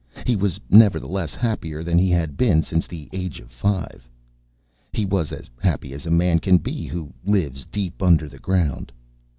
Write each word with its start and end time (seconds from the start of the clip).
He 0.25 0.35
was, 0.35 0.59
nevertheless, 0.67 1.35
happier 1.35 1.83
than 1.83 1.99
he 1.99 2.09
had 2.09 2.35
been 2.35 2.63
since 2.63 2.87
the 2.87 3.07
age 3.13 3.39
of 3.39 3.51
five. 3.51 4.09
He 4.93 5.05
was 5.05 5.31
as 5.31 5.47
happy 5.61 5.93
as 5.93 6.07
a 6.07 6.09
man 6.09 6.39
can 6.39 6.57
be 6.57 6.85
who 6.87 7.13
lives 7.23 7.65
deep 7.71 8.01
under 8.01 8.27
the 8.27 8.39
ground. 8.39 8.91